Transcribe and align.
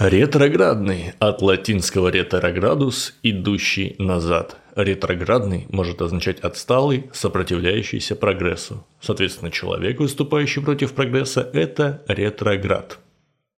Ретроградный 0.00 1.12
от 1.18 1.42
латинского 1.42 2.08
ретроградус– 2.08 3.18
идущий 3.22 3.96
назад. 3.98 4.56
Ретроградный 4.74 5.66
может 5.68 6.00
означать 6.00 6.40
отсталый, 6.40 7.10
сопротивляющийся 7.12 8.16
прогрессу. 8.16 8.86
Соответственно, 9.02 9.50
человек, 9.50 10.00
выступающий 10.00 10.62
против 10.62 10.94
прогресса– 10.94 11.50
это 11.52 12.02
ретроград. 12.08 12.98